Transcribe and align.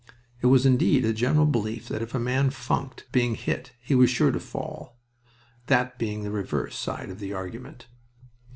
It 0.41 0.47
was 0.47 0.65
indeed 0.65 1.05
a 1.05 1.13
general 1.13 1.45
belief 1.45 1.87
that 1.89 2.01
if 2.01 2.15
a 2.15 2.19
man 2.19 2.49
funked 2.49 3.05
being 3.11 3.35
hit 3.35 3.73
he 3.79 3.93
was 3.93 4.09
sure 4.09 4.31
to 4.31 4.39
fall, 4.39 4.97
that 5.67 5.99
being 5.99 6.23
the 6.23 6.31
reverse 6.31 6.75
side 6.75 7.11
of 7.11 7.19
the 7.19 7.33
argument. 7.33 7.85